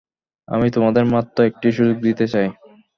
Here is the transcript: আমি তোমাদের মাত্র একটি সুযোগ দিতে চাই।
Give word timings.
আমি 0.47 0.67
তোমাদের 0.75 1.05
মাত্র 1.13 1.37
একটি 1.43 1.67
সুযোগ 1.71 1.97
দিতে 2.01 2.25
চাই। 2.27 2.47